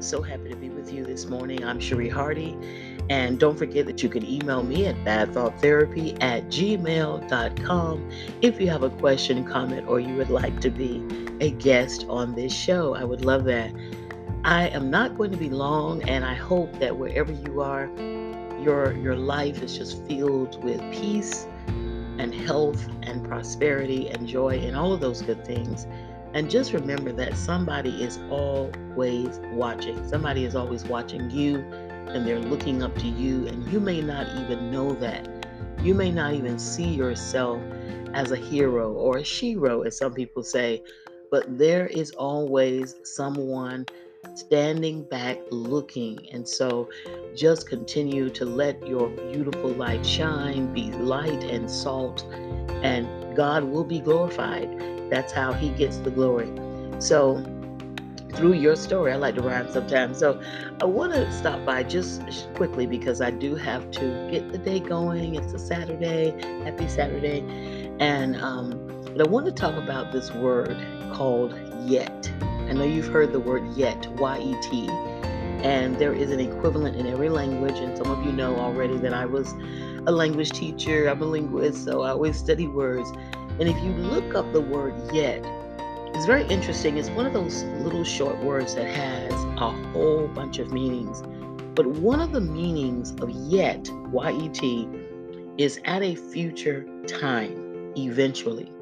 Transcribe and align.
so 0.00 0.22
happy 0.22 0.48
to 0.48 0.56
be 0.56 0.68
with 0.70 0.92
you 0.92 1.04
this 1.04 1.26
morning. 1.26 1.64
I'm 1.64 1.80
Cherie 1.80 2.08
Hardy. 2.08 2.56
And 3.10 3.38
don't 3.38 3.58
forget 3.58 3.86
that 3.86 4.02
you 4.02 4.08
can 4.08 4.24
email 4.24 4.62
me 4.62 4.86
at 4.86 4.94
badthoughtherapy 4.96 6.22
at 6.22 6.44
gmail.com 6.44 8.10
if 8.42 8.60
you 8.60 8.68
have 8.68 8.82
a 8.82 8.90
question, 8.90 9.44
comment, 9.44 9.88
or 9.88 9.98
you 9.98 10.14
would 10.14 10.30
like 10.30 10.60
to 10.60 10.70
be 10.70 11.02
a 11.40 11.50
guest 11.50 12.06
on 12.08 12.34
this 12.34 12.52
show. 12.52 12.94
I 12.94 13.04
would 13.04 13.24
love 13.24 13.44
that. 13.44 13.72
I 14.44 14.68
am 14.68 14.90
not 14.90 15.16
going 15.16 15.30
to 15.32 15.36
be 15.36 15.50
long, 15.50 16.02
and 16.08 16.24
I 16.24 16.34
hope 16.34 16.78
that 16.78 16.96
wherever 16.96 17.32
you 17.32 17.60
are, 17.60 17.90
your 18.62 18.92
your 18.92 19.16
life 19.16 19.62
is 19.62 19.76
just 19.76 20.04
filled 20.06 20.62
with 20.62 20.80
peace 20.92 21.46
and 22.18 22.34
health 22.34 22.88
and 23.02 23.24
prosperity 23.24 24.08
and 24.08 24.26
joy 24.26 24.58
and 24.58 24.76
all 24.76 24.92
of 24.92 25.00
those 25.00 25.22
good 25.22 25.44
things. 25.44 25.86
And 26.34 26.50
just 26.50 26.72
remember 26.72 27.12
that 27.12 27.36
somebody 27.36 28.02
is 28.02 28.18
always 28.30 29.40
watching. 29.52 30.06
Somebody 30.08 30.44
is 30.44 30.54
always 30.54 30.84
watching 30.84 31.30
you 31.30 31.64
and 32.08 32.26
they're 32.26 32.40
looking 32.40 32.82
up 32.82 32.94
to 32.98 33.06
you, 33.06 33.46
and 33.46 33.66
you 33.70 33.80
may 33.80 34.00
not 34.00 34.26
even 34.38 34.70
know 34.70 34.92
that. 34.94 35.28
You 35.82 35.94
may 35.94 36.10
not 36.10 36.34
even 36.34 36.58
see 36.58 36.88
yourself 36.88 37.62
as 38.14 38.32
a 38.32 38.36
hero 38.36 38.92
or 38.92 39.18
a 39.18 39.22
shero, 39.22 39.86
as 39.86 39.98
some 39.98 40.14
people 40.14 40.42
say, 40.42 40.82
but 41.30 41.58
there 41.58 41.86
is 41.86 42.10
always 42.12 42.96
someone 43.04 43.86
standing 44.34 45.02
back 45.04 45.38
looking. 45.50 46.28
And 46.32 46.48
so 46.48 46.88
just 47.36 47.68
continue 47.68 48.30
to 48.30 48.44
let 48.44 48.86
your 48.86 49.08
beautiful 49.08 49.70
light 49.70 50.04
shine, 50.04 50.72
be 50.72 50.90
light 50.92 51.44
and 51.44 51.70
salt, 51.70 52.24
and 52.82 53.36
God 53.36 53.64
will 53.64 53.84
be 53.84 54.00
glorified. 54.00 54.97
That's 55.10 55.32
how 55.32 55.52
He 55.52 55.70
gets 55.70 55.98
the 55.98 56.10
glory. 56.10 56.50
So, 56.98 57.44
through 58.34 58.52
your 58.52 58.76
story, 58.76 59.12
I 59.12 59.16
like 59.16 59.34
to 59.36 59.42
rhyme 59.42 59.70
sometimes. 59.72 60.18
So, 60.18 60.40
I 60.80 60.84
want 60.84 61.12
to 61.12 61.30
stop 61.32 61.64
by 61.64 61.82
just 61.82 62.22
quickly 62.54 62.86
because 62.86 63.20
I 63.20 63.30
do 63.30 63.54
have 63.56 63.90
to 63.92 64.28
get 64.30 64.52
the 64.52 64.58
day 64.58 64.80
going. 64.80 65.34
It's 65.34 65.52
a 65.52 65.58
Saturday. 65.58 66.30
Happy 66.64 66.88
Saturday. 66.88 67.40
And 67.98 68.36
um, 68.36 68.88
I 69.18 69.24
want 69.24 69.46
to 69.46 69.52
talk 69.52 69.74
about 69.74 70.12
this 70.12 70.32
word 70.32 70.76
called 71.12 71.58
yet. 71.84 72.30
I 72.42 72.72
know 72.72 72.84
you've 72.84 73.08
heard 73.08 73.32
the 73.32 73.40
word 73.40 73.66
yet, 73.74 74.06
Y 74.12 74.38
E 74.38 74.56
T, 74.62 74.86
and 75.64 75.96
there 75.98 76.12
is 76.12 76.30
an 76.30 76.40
equivalent 76.40 76.96
in 76.96 77.06
every 77.06 77.28
language. 77.28 77.78
And 77.78 77.96
some 77.96 78.10
of 78.10 78.24
you 78.24 78.32
know 78.32 78.56
already 78.56 78.96
that 78.98 79.14
I 79.14 79.26
was 79.26 79.54
a 80.06 80.12
language 80.12 80.50
teacher, 80.50 81.08
I'm 81.08 81.20
a 81.22 81.26
linguist, 81.26 81.84
so 81.84 82.02
I 82.02 82.10
always 82.10 82.36
study 82.36 82.66
words. 82.66 83.10
And 83.60 83.68
if 83.68 83.76
you 83.82 83.90
look 83.92 84.34
up 84.34 84.52
the 84.52 84.60
word 84.60 84.94
yet, 85.12 85.44
it's 86.14 86.26
very 86.26 86.46
interesting. 86.46 86.96
It's 86.96 87.10
one 87.10 87.26
of 87.26 87.32
those 87.32 87.64
little 87.82 88.04
short 88.04 88.38
words 88.42 88.74
that 88.74 88.86
has 88.86 89.32
a 89.32 89.70
whole 89.92 90.28
bunch 90.28 90.58
of 90.58 90.72
meanings. 90.72 91.22
But 91.74 91.86
one 91.86 92.20
of 92.20 92.32
the 92.32 92.40
meanings 92.40 93.12
of 93.20 93.30
yet, 93.30 93.88
Y 94.10 94.32
E 94.32 94.48
T, 94.48 94.88
is 95.58 95.80
at 95.84 96.02
a 96.02 96.14
future 96.14 96.86
time, 97.06 97.92
eventually. 97.96 98.72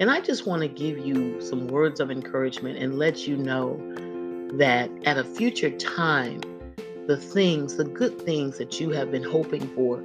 And 0.00 0.10
I 0.10 0.20
just 0.20 0.46
want 0.46 0.62
to 0.62 0.68
give 0.68 0.98
you 0.98 1.40
some 1.40 1.66
words 1.66 1.98
of 2.00 2.10
encouragement 2.10 2.78
and 2.78 2.98
let 2.98 3.26
you 3.26 3.36
know 3.36 3.80
that 4.54 4.90
at 5.04 5.18
a 5.18 5.24
future 5.24 5.70
time, 5.70 6.40
the 7.06 7.16
things, 7.16 7.76
the 7.76 7.84
good 7.84 8.20
things 8.22 8.58
that 8.58 8.80
you 8.80 8.90
have 8.90 9.10
been 9.10 9.24
hoping 9.24 9.66
for, 9.74 10.02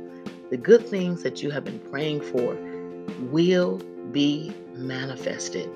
the 0.50 0.58
good 0.58 0.88
things 0.88 1.24
that 1.24 1.42
you 1.44 1.50
have 1.50 1.64
been 1.64 1.80
praying 1.80 2.22
for, 2.22 2.58
will 3.32 3.78
be 4.12 4.54
manifested. 4.76 5.70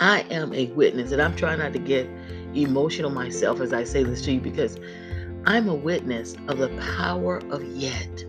I 0.00 0.20
am 0.30 0.52
a 0.52 0.66
witness, 0.68 1.12
and 1.12 1.20
I'm 1.20 1.36
trying 1.36 1.58
not 1.58 1.72
to 1.72 1.78
get 1.78 2.08
emotional 2.54 3.10
myself 3.10 3.60
as 3.60 3.72
I 3.72 3.84
say 3.84 4.02
this 4.02 4.22
to 4.22 4.32
you 4.32 4.40
because 4.40 4.78
I'm 5.46 5.68
a 5.68 5.74
witness 5.74 6.36
of 6.48 6.58
the 6.58 6.68
power 6.96 7.38
of 7.50 7.62
yet. 7.64 8.24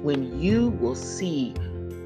When 0.00 0.40
you 0.40 0.68
will 0.68 0.94
see 0.94 1.54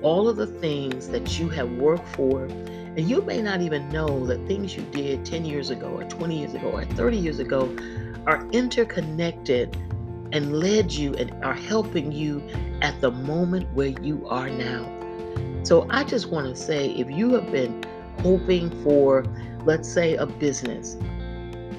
all 0.03 0.29
of 0.29 0.37
the 0.37 0.47
things 0.47 1.09
that 1.09 1.39
you 1.39 1.49
have 1.51 1.71
worked 1.73 2.09
for. 2.09 2.45
And 2.45 3.09
you 3.09 3.23
may 3.23 3.41
not 3.43 3.61
even 3.61 3.89
know 3.91 4.27
that 4.27 4.47
things 4.47 4.75
you 4.77 4.83
did 4.91 5.25
10 5.25 5.45
years 5.45 5.71
ago, 5.71 5.89
or 5.89 6.05
20 6.05 6.39
years 6.39 6.55
ago, 6.55 6.71
or 6.71 6.85
30 6.85 7.17
years 7.17 7.39
ago 7.39 7.75
are 8.27 8.47
interconnected 8.51 9.77
and 10.33 10.59
led 10.59 10.93
you 10.93 11.15
and 11.15 11.33
are 11.45 11.55
helping 11.55 12.13
you 12.13 12.43
at 12.83 13.01
the 13.01 13.11
moment 13.11 13.67
where 13.73 13.89
you 14.03 14.27
are 14.29 14.51
now. 14.51 14.87
So 15.63 15.87
I 15.91 16.05
just 16.05 16.31
want 16.31 16.47
to 16.47 16.57
say 16.57 16.91
if 16.91 17.11
you 17.11 17.35
have 17.35 17.51
been 17.51 17.83
hoping 18.21 18.71
for, 18.83 19.25
let's 19.65 19.89
say, 19.89 20.17
a 20.17 20.27
business, 20.27 20.97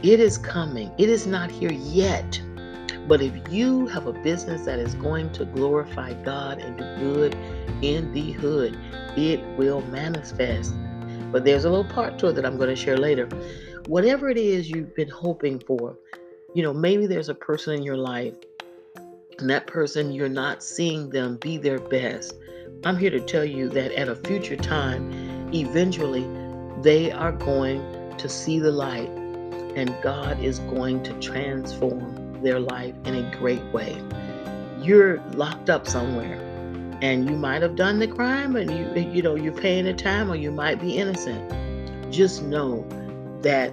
it 0.01 0.19
is 0.19 0.37
coming. 0.37 0.91
It 0.97 1.09
is 1.09 1.27
not 1.27 1.51
here 1.51 1.71
yet. 1.71 2.41
But 3.07 3.21
if 3.21 3.33
you 3.51 3.87
have 3.87 4.05
a 4.05 4.13
business 4.13 4.65
that 4.65 4.79
is 4.79 4.93
going 4.95 5.31
to 5.33 5.45
glorify 5.45 6.13
God 6.23 6.59
and 6.59 6.77
do 6.77 6.83
good 6.97 7.35
in 7.81 8.13
the 8.13 8.31
hood, 8.31 8.77
it 9.17 9.43
will 9.57 9.81
manifest. 9.87 10.75
But 11.31 11.45
there's 11.45 11.65
a 11.65 11.69
little 11.69 11.91
part 11.91 12.19
to 12.19 12.27
it 12.27 12.33
that 12.33 12.45
I'm 12.45 12.57
going 12.57 12.69
to 12.69 12.75
share 12.75 12.97
later. 12.97 13.27
Whatever 13.87 14.29
it 14.29 14.37
is 14.37 14.69
you've 14.69 14.95
been 14.95 15.09
hoping 15.09 15.59
for, 15.59 15.97
you 16.53 16.63
know, 16.63 16.73
maybe 16.73 17.07
there's 17.07 17.29
a 17.29 17.35
person 17.35 17.75
in 17.75 17.83
your 17.83 17.97
life, 17.97 18.33
and 19.39 19.49
that 19.49 19.67
person 19.67 20.11
you're 20.11 20.29
not 20.29 20.63
seeing 20.63 21.09
them 21.09 21.37
be 21.37 21.57
their 21.57 21.79
best. 21.79 22.33
I'm 22.83 22.97
here 22.97 23.11
to 23.11 23.19
tell 23.19 23.45
you 23.45 23.69
that 23.69 23.91
at 23.93 24.07
a 24.07 24.15
future 24.15 24.55
time, 24.55 25.11
eventually, 25.53 26.27
they 26.81 27.11
are 27.11 27.31
going 27.31 28.15
to 28.17 28.29
see 28.29 28.59
the 28.59 28.71
light, 28.71 29.09
and 29.75 29.95
God 30.01 30.41
is 30.43 30.59
going 30.59 31.03
to 31.03 31.13
transform 31.19 32.18
their 32.41 32.59
life 32.59 32.95
in 33.05 33.15
a 33.15 33.35
great 33.37 33.63
way. 33.73 34.01
You're 34.81 35.21
locked 35.33 35.69
up 35.69 35.87
somewhere 35.87 36.39
and 37.01 37.29
you 37.29 37.35
might 37.35 37.61
have 37.61 37.75
done 37.75 37.99
the 37.99 38.07
crime 38.07 38.55
and 38.55 38.69
you 38.69 39.03
you 39.11 39.21
know 39.21 39.35
you're 39.35 39.53
paying 39.53 39.85
the 39.85 39.93
time 39.93 40.31
or 40.31 40.35
you 40.35 40.51
might 40.51 40.79
be 40.79 40.97
innocent. 40.97 42.11
Just 42.11 42.43
know 42.43 42.85
that 43.41 43.71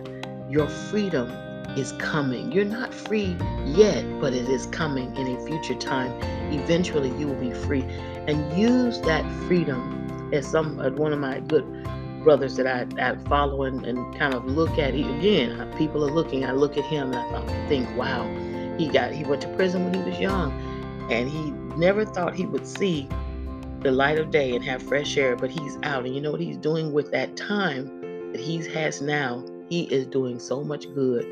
your 0.49 0.69
freedom 0.69 1.29
is 1.77 1.93
coming. 1.93 2.53
You're 2.53 2.65
not 2.65 2.95
free 2.95 3.37
yet, 3.65 4.05
but 4.21 4.33
it 4.33 4.49
is 4.49 4.67
coming 4.67 5.15
in 5.17 5.37
a 5.37 5.47
future 5.47 5.75
time. 5.75 6.13
Eventually 6.53 7.11
you 7.19 7.27
will 7.27 7.41
be 7.41 7.53
free 7.53 7.83
and 7.83 8.59
use 8.59 9.01
that 9.03 9.25
freedom 9.47 10.31
as 10.33 10.47
some 10.47 10.79
one 10.97 11.13
of 11.13 11.19
my 11.19 11.41
good 11.41 11.65
brothers 12.23 12.57
that 12.57 12.67
I, 12.67 12.87
I 13.01 13.17
follow 13.29 13.63
and, 13.63 13.87
and 13.87 14.19
kind 14.19 14.35
of 14.35 14.45
look 14.47 14.79
at 14.79 14.95
again. 14.95 15.73
People 15.79 16.05
are 16.05 16.11
looking. 16.11 16.45
I 16.45 16.53
look 16.53 16.77
at 16.77 16.85
him 16.85 17.13
and 17.13 17.37
I 17.37 17.69
think, 17.69 17.89
wow, 17.97 18.25
he 18.79 18.89
got 18.89 19.13
he 19.13 19.25
went 19.25 19.43
to 19.43 19.49
prison 19.57 19.85
when 19.85 19.95
he 19.95 20.11
was 20.11 20.19
young, 20.19 20.53
and 21.11 21.29
he 21.29 21.51
never 21.79 22.05
thought 22.05 22.35
he 22.35 22.47
would 22.47 22.67
see 22.67 23.09
the 23.81 23.91
light 23.91 24.19
of 24.19 24.31
day 24.31 24.55
and 24.55 24.65
have 24.65 24.83
fresh 24.83 25.17
air. 25.17 25.37
But 25.37 25.51
he's 25.51 25.79
out, 25.83 26.05
and 26.05 26.15
you 26.15 26.21
know 26.21 26.33
what 26.33 26.41
he's 26.41 26.57
doing 26.57 26.93
with 26.93 27.11
that 27.13 27.37
time 27.37 28.33
that 28.33 28.41
he 28.41 28.67
has 28.69 29.01
now. 29.01 29.45
He 29.69 29.83
is 29.85 30.07
doing 30.07 30.39
so 30.39 30.63
much 30.63 30.93
good 30.95 31.25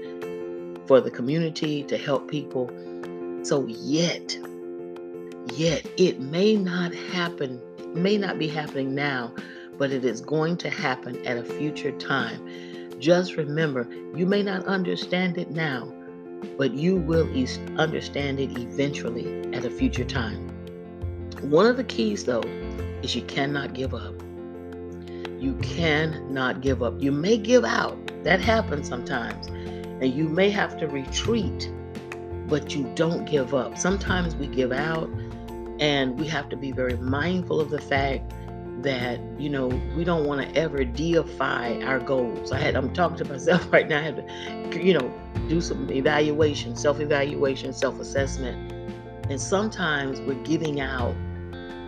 for 0.87 1.01
the 1.01 1.11
community 1.11 1.83
to 1.85 1.97
help 1.97 2.31
people. 2.31 2.71
So 3.43 3.67
yet, 3.67 4.37
yet 5.55 5.87
it 5.97 6.21
may 6.21 6.57
not 6.57 6.95
happen, 6.95 7.61
may 7.95 8.19
not 8.19 8.39
be 8.39 8.49
happening 8.49 8.95
now, 8.95 9.35
but 9.79 9.93
it 9.93 10.05
is 10.05 10.21
going 10.21 10.57
to 10.59 10.71
happen 10.71 11.25
at 11.27 11.37
a 11.37 11.45
future 11.45 11.93
time. 11.93 12.49
Just 12.99 13.37
remember, 13.37 13.87
you 14.15 14.27
may 14.27 14.43
not 14.43 14.65
understand 14.67 15.37
it 15.37 15.51
now, 15.51 15.93
but 16.57 16.73
you 16.75 16.97
will 16.97 17.29
understand 17.79 18.41
it 18.41 18.57
eventually 18.59 19.53
at 19.53 19.65
a 19.65 19.71
future 19.71 20.05
time. 20.05 20.51
One 21.43 21.67
of 21.67 21.77
the 21.77 21.85
keys, 21.85 22.25
though, 22.25 22.43
is 23.03 23.15
you 23.15 23.23
cannot 23.23 23.75
give 23.75 23.95
up. 23.95 24.15
You 25.39 25.59
cannot 25.63 26.61
give 26.61 26.83
up. 26.83 26.95
You 27.01 27.13
may 27.13 27.37
give 27.37 27.65
out, 27.65 27.99
that 28.25 28.41
happens 28.41 28.89
sometimes, 28.89 29.47
and 29.49 30.15
you 30.15 30.29
may 30.29 30.49
have 30.51 30.79
to 30.79 30.89
retreat, 30.89 31.71
but 32.49 32.75
you 32.75 32.91
don't 32.95 33.25
give 33.27 33.55
up. 33.55 33.77
Sometimes 33.77 34.37
we 34.37 34.47
give 34.47 34.73
out, 34.73 35.11
and 35.81 36.19
we 36.19 36.27
have 36.29 36.49
to 36.49 36.57
be 36.57 36.73
very 36.73 36.97
mindful 36.97 37.61
of 37.61 37.71
the 37.71 37.81
fact 37.81 38.33
that 38.85 39.21
you 39.39 39.51
know 39.51 39.67
we 39.97 40.05
don't 40.05 40.25
want 40.25 40.41
to 40.41 40.57
ever 40.59 40.85
deify 40.85 41.81
our 41.83 41.99
goals. 41.99 42.53
I 42.53 42.59
had 42.59 42.77
I'm 42.77 42.93
talking 42.93 43.17
to 43.19 43.25
myself 43.25 43.67
right 43.73 43.89
now. 43.89 43.99
I 43.99 44.03
had 44.03 44.73
to, 44.73 44.83
you 44.83 44.95
know, 44.95 45.13
do 45.49 45.61
some 45.61 45.91
evaluation, 45.91 46.77
self-evaluation, 46.77 47.73
self-assessment, 47.73 48.73
and 49.29 49.41
sometimes 49.41 50.21
we're 50.21 50.43
giving 50.45 50.81
out 50.81 51.15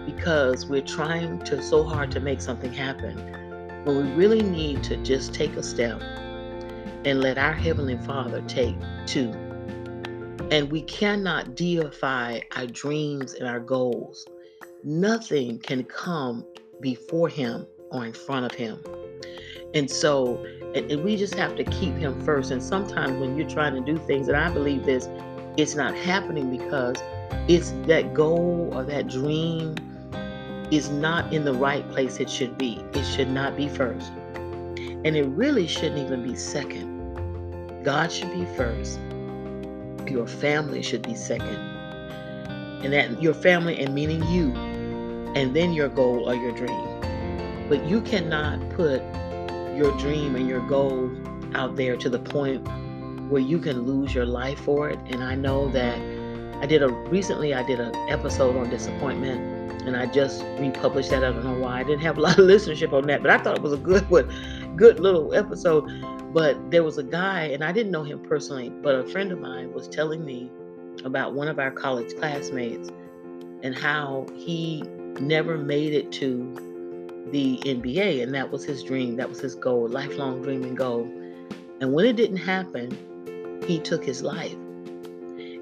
because 0.06 0.66
we're 0.66 0.82
trying 0.82 1.38
to 1.40 1.62
so 1.62 1.84
hard 1.84 2.10
to 2.12 2.20
make 2.20 2.40
something 2.40 2.72
happen 2.72 3.16
when 3.84 3.96
we 3.96 4.12
really 4.14 4.43
need 4.43 4.82
to 4.84 4.96
just 4.98 5.34
take 5.34 5.56
a 5.56 5.62
step 5.62 6.00
and 7.04 7.20
let 7.20 7.38
our 7.38 7.52
heavenly 7.52 7.96
Father 7.98 8.43
take 8.48 8.76
two. 9.06 9.31
And 10.50 10.70
we 10.70 10.82
cannot 10.82 11.54
deify 11.54 12.40
our 12.56 12.66
dreams 12.66 13.34
and 13.34 13.48
our 13.48 13.60
goals. 13.60 14.26
Nothing 14.82 15.58
can 15.58 15.84
come 15.84 16.44
before 16.81 17.28
him 17.28 17.67
or 17.90 18.05
in 18.05 18.12
front 18.12 18.46
of 18.46 18.52
him. 18.52 18.82
And 19.75 19.90
so, 19.90 20.44
And, 20.75 21.02
we 21.02 21.17
just 21.17 21.34
have 21.34 21.56
to 21.56 21.64
keep 21.64 21.94
him 21.94 22.20
first. 22.25 22.50
And 22.50 22.62
sometimes 22.62 23.19
when 23.19 23.37
you're 23.37 23.49
trying 23.49 23.75
to 23.75 23.81
do 23.81 23.99
things, 24.06 24.28
and 24.28 24.37
I 24.37 24.50
believe 24.52 24.84
this, 24.84 25.08
it's 25.56 25.75
not 25.75 25.94
happening 25.94 26.50
because 26.56 26.96
it's 27.49 27.70
that 27.87 28.12
goal 28.12 28.70
or 28.73 28.84
that 28.84 29.08
dream 29.08 29.75
is 30.70 30.90
not 30.90 31.32
in 31.32 31.44
the 31.44 31.55
right 31.55 31.88
place 31.90 32.19
it 32.19 32.28
should 32.28 32.58
be. 32.58 32.82
It 32.93 33.05
should 33.05 33.31
not 33.31 33.56
be 33.56 33.69
first. 33.69 34.11
And 35.05 35.17
it 35.17 35.26
really 35.29 35.67
shouldn't 35.67 35.99
even 35.99 36.22
be 36.22 36.34
second. 36.34 37.84
God 37.84 38.11
should 38.11 38.32
be 38.32 38.44
first. 38.56 38.99
Your 40.08 40.26
family 40.26 40.82
should 40.82 41.02
be 41.02 41.14
second. 41.14 41.56
And 42.84 42.93
that 42.93 43.22
your 43.22 43.34
family 43.34 43.79
and 43.79 43.94
meaning 43.94 44.22
you, 44.25 44.52
and 45.36 45.54
then 45.54 45.74
your 45.74 45.90
goal 45.90 46.28
or 46.28 46.34
your 46.34 46.50
dream. 46.52 46.88
But 47.68 47.84
you 47.84 48.00
cannot 48.00 48.70
put 48.70 49.02
your 49.76 49.94
dream 49.98 50.34
and 50.34 50.48
your 50.48 50.66
goal 50.66 51.10
out 51.54 51.76
there 51.76 51.94
to 51.98 52.08
the 52.08 52.18
point 52.18 52.66
where 53.30 53.42
you 53.42 53.58
can 53.58 53.82
lose 53.82 54.14
your 54.14 54.24
life 54.24 54.58
for 54.60 54.88
it. 54.88 54.98
And 55.04 55.22
I 55.22 55.34
know 55.34 55.68
that 55.72 55.98
I 56.62 56.66
did 56.66 56.82
a 56.82 56.88
recently 56.88 57.52
I 57.52 57.62
did 57.64 57.80
an 57.80 57.94
episode 58.08 58.56
on 58.56 58.70
disappointment 58.70 59.82
and 59.82 59.94
I 59.94 60.06
just 60.06 60.42
republished 60.58 61.10
that. 61.10 61.22
I 61.22 61.32
don't 61.32 61.44
know 61.44 61.58
why. 61.60 61.80
I 61.80 61.82
didn't 61.82 62.00
have 62.00 62.16
a 62.16 62.20
lot 62.26 62.38
of 62.38 62.46
listenership 62.46 62.94
on 62.94 63.06
that, 63.08 63.20
but 63.20 63.30
I 63.30 63.36
thought 63.36 63.58
it 63.58 63.62
was 63.62 63.74
a 63.74 63.78
good 63.78 64.08
one, 64.08 64.74
good 64.74 65.00
little 65.00 65.34
episode. 65.34 65.84
But 66.32 66.70
there 66.70 66.82
was 66.82 66.96
a 66.96 67.02
guy, 67.02 67.44
and 67.44 67.62
I 67.62 67.72
didn't 67.72 67.92
know 67.92 68.02
him 68.04 68.20
personally, 68.20 68.70
but 68.70 68.94
a 68.94 69.04
friend 69.04 69.32
of 69.32 69.40
mine 69.40 69.72
was 69.74 69.86
telling 69.86 70.24
me 70.24 70.50
about 71.04 71.34
one 71.34 71.46
of 71.46 71.58
our 71.58 71.70
college 71.70 72.14
classmates 72.16 72.90
and 73.62 73.76
how 73.76 74.26
he 74.34 74.82
never 75.20 75.56
made 75.56 75.92
it 75.92 76.12
to 76.12 76.54
the 77.30 77.58
NBA, 77.64 78.22
and 78.22 78.32
that 78.34 78.50
was 78.50 78.64
his 78.64 78.82
dream, 78.82 79.16
that 79.16 79.28
was 79.28 79.40
his 79.40 79.54
goal, 79.54 79.88
lifelong 79.88 80.42
dream 80.42 80.62
and 80.62 80.76
goal. 80.76 81.02
And 81.80 81.92
when 81.92 82.06
it 82.06 82.16
didn't 82.16 82.38
happen, 82.38 83.62
he 83.66 83.78
took 83.78 84.04
his 84.04 84.22
life. 84.22 84.54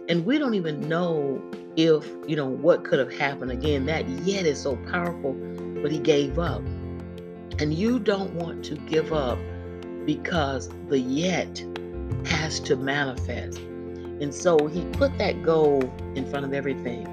And 0.08 0.24
we 0.26 0.38
don't 0.38 0.54
even 0.54 0.88
know 0.88 1.42
if, 1.76 2.06
you 2.26 2.36
know, 2.36 2.46
what 2.46 2.84
could 2.84 2.98
have 2.98 3.12
happened. 3.12 3.50
Again, 3.50 3.86
that 3.86 4.08
yet 4.08 4.44
is 4.44 4.60
so 4.60 4.76
powerful, 4.90 5.32
but 5.82 5.90
he 5.90 5.98
gave 5.98 6.38
up. 6.38 6.62
And 7.58 7.72
you 7.72 7.98
don't 7.98 8.34
want 8.34 8.64
to 8.66 8.76
give 8.76 9.12
up 9.12 9.38
because 10.04 10.68
the 10.88 10.98
yet 10.98 11.64
has 12.26 12.60
to 12.60 12.76
manifest. 12.76 13.58
And 13.58 14.34
so 14.34 14.66
he 14.66 14.84
put 14.92 15.16
that 15.18 15.42
goal 15.42 15.82
in 16.14 16.28
front 16.28 16.44
of 16.44 16.52
everything. 16.52 17.08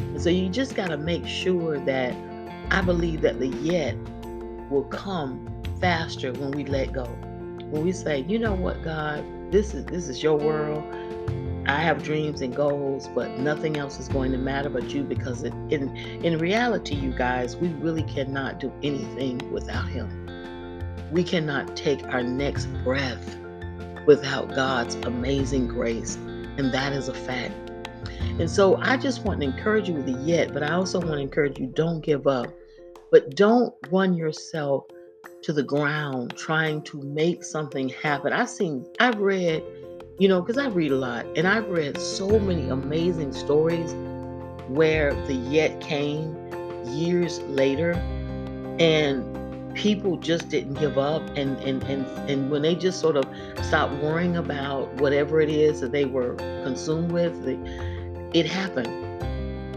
And 0.00 0.20
so 0.20 0.30
you 0.30 0.48
just 0.48 0.74
got 0.74 0.88
to 0.88 0.96
make 0.96 1.26
sure 1.26 1.78
that 1.80 2.14
I 2.70 2.82
believe 2.82 3.20
that 3.22 3.38
the 3.38 3.48
yet 3.48 3.96
will 4.70 4.84
come 4.84 5.46
faster 5.80 6.32
when 6.32 6.50
we 6.52 6.64
let 6.64 6.92
go. 6.92 7.04
When 7.70 7.84
we 7.84 7.92
say, 7.92 8.24
you 8.28 8.38
know 8.38 8.54
what, 8.54 8.82
God, 8.82 9.24
this 9.50 9.74
is 9.74 9.84
this 9.86 10.08
is 10.08 10.22
your 10.22 10.36
world. 10.36 10.84
I 11.66 11.80
have 11.80 12.02
dreams 12.02 12.40
and 12.40 12.56
goals, 12.56 13.08
but 13.08 13.38
nothing 13.38 13.76
else 13.76 14.00
is 14.00 14.08
going 14.08 14.32
to 14.32 14.38
matter 14.38 14.70
but 14.70 14.88
you 14.90 15.02
because 15.02 15.42
it, 15.42 15.52
in 15.70 15.94
in 15.96 16.38
reality, 16.38 16.94
you 16.94 17.12
guys, 17.12 17.56
we 17.56 17.68
really 17.68 18.04
cannot 18.04 18.58
do 18.58 18.72
anything 18.82 19.52
without 19.52 19.86
him. 19.88 20.08
We 21.10 21.22
cannot 21.24 21.76
take 21.76 22.02
our 22.08 22.22
next 22.22 22.66
breath 22.84 23.36
without 24.06 24.54
God's 24.54 24.94
amazing 24.96 25.68
grace, 25.68 26.16
and 26.16 26.72
that 26.72 26.92
is 26.94 27.08
a 27.08 27.14
fact. 27.14 27.67
And 28.38 28.50
so 28.50 28.76
I 28.76 28.96
just 28.96 29.24
want 29.24 29.40
to 29.40 29.46
encourage 29.46 29.88
you 29.88 29.94
with 29.94 30.06
the 30.06 30.18
yet, 30.24 30.52
but 30.52 30.62
I 30.62 30.72
also 30.72 30.98
want 30.98 31.12
to 31.12 31.18
encourage 31.18 31.58
you 31.58 31.66
don't 31.66 32.00
give 32.00 32.26
up. 32.26 32.46
But 33.10 33.34
don't 33.36 33.74
run 33.90 34.14
yourself 34.14 34.84
to 35.42 35.52
the 35.52 35.62
ground 35.62 36.36
trying 36.36 36.82
to 36.82 37.00
make 37.02 37.42
something 37.44 37.88
happen. 37.88 38.32
I've 38.32 38.50
seen, 38.50 38.86
I've 39.00 39.18
read, 39.18 39.62
you 40.18 40.28
know, 40.28 40.40
because 40.40 40.58
I 40.58 40.68
read 40.68 40.92
a 40.92 40.96
lot, 40.96 41.26
and 41.36 41.46
I've 41.46 41.68
read 41.68 41.98
so 42.00 42.38
many 42.38 42.68
amazing 42.68 43.32
stories 43.32 43.94
where 44.68 45.14
the 45.26 45.34
yet 45.34 45.80
came 45.80 46.36
years 46.86 47.40
later 47.42 47.92
and 48.78 49.24
people 49.78 50.16
just 50.16 50.48
didn't 50.48 50.74
give 50.74 50.98
up 50.98 51.22
and 51.36 51.56
and 51.60 51.82
and 51.84 52.04
and 52.28 52.50
when 52.50 52.62
they 52.62 52.74
just 52.74 53.00
sort 53.00 53.16
of 53.16 53.24
stopped 53.62 53.94
worrying 54.02 54.36
about 54.36 54.92
whatever 54.94 55.40
it 55.40 55.48
is 55.48 55.80
that 55.80 55.92
they 55.92 56.04
were 56.04 56.34
consumed 56.64 57.12
with 57.12 57.34
it 58.34 58.44
happened 58.44 59.08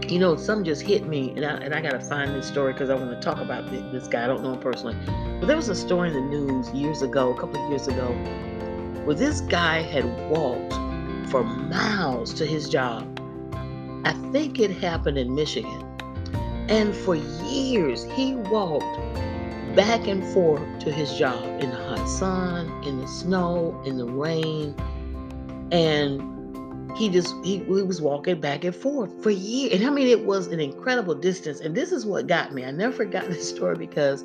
you 0.08 0.18
know, 0.18 0.36
something 0.36 0.64
just 0.64 0.82
hit 0.82 1.06
me, 1.06 1.32
and 1.36 1.44
I, 1.44 1.54
and 1.54 1.74
I 1.74 1.80
got 1.80 1.92
to 1.92 2.00
find 2.00 2.34
this 2.34 2.46
story 2.46 2.74
because 2.74 2.90
I 2.90 2.94
want 2.94 3.10
to 3.10 3.20
talk 3.20 3.40
about 3.40 3.70
this, 3.70 3.82
this 3.92 4.08
guy. 4.08 4.24
I 4.24 4.26
don't 4.26 4.42
know 4.42 4.52
him 4.52 4.60
personally. 4.60 4.94
But 5.40 5.46
there 5.46 5.56
was 5.56 5.70
a 5.70 5.74
story 5.74 6.08
in 6.08 6.14
the 6.14 6.20
news 6.20 6.70
years 6.72 7.00
ago, 7.00 7.32
a 7.32 7.40
couple 7.40 7.64
of 7.64 7.70
years 7.70 7.88
ago, 7.88 8.08
where 9.04 9.14
this 9.14 9.40
guy 9.40 9.80
had 9.80 10.04
walked 10.28 10.74
for 11.30 11.42
miles 11.44 12.34
to 12.34 12.44
his 12.44 12.68
job. 12.68 13.08
I 14.04 14.12
think 14.32 14.58
it 14.58 14.70
happened 14.72 15.16
in 15.16 15.34
Michigan. 15.34 15.82
And 16.68 16.94
for 16.94 17.14
years, 17.14 18.04
he 18.04 18.34
walked 18.34 18.98
back 19.74 20.06
and 20.06 20.22
forth 20.34 20.62
to 20.80 20.92
his 20.92 21.14
job 21.14 21.42
in 21.62 21.70
the 21.70 21.76
hot 21.76 22.06
sun, 22.06 22.66
in 22.84 23.00
the 23.00 23.08
snow, 23.08 23.80
in 23.86 23.96
the 23.96 24.04
rain. 24.04 24.74
And 25.72 26.94
he 26.94 27.08
just 27.08 27.34
he, 27.42 27.58
he 27.58 27.64
was 27.64 28.02
walking 28.02 28.38
back 28.38 28.64
and 28.64 28.76
forth 28.76 29.22
for 29.22 29.30
years 29.30 29.72
and 29.72 29.86
i 29.86 29.90
mean 29.90 30.06
it 30.06 30.26
was 30.26 30.48
an 30.48 30.60
incredible 30.60 31.14
distance. 31.14 31.60
And 31.60 31.74
this 31.74 31.90
is 31.90 32.04
what 32.04 32.26
got 32.26 32.52
me. 32.52 32.64
I 32.64 32.70
never 32.70 32.92
forgot 33.04 33.28
this 33.28 33.48
story 33.48 33.76
because 33.76 34.24